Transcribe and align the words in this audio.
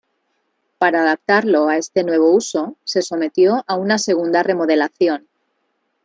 Para 0.79 1.01
adaptarlo 1.03 1.69
a 1.69 1.77
este 1.77 2.03
nuevo 2.03 2.31
uso, 2.31 2.75
se 2.83 3.03
sometió 3.03 3.63
a 3.67 3.75
una 3.75 3.99
segunda 3.99 4.41
remodelación. 4.41 5.27